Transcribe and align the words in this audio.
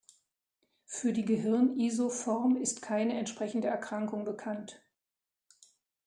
Für 0.87 1.13
die 1.13 1.25
Gehirn-Isoform 1.25 2.55
ist 2.57 2.81
keine 2.81 3.19
entsprechende 3.19 3.67
Erkrankung 3.67 4.25
bekannt. 4.25 4.81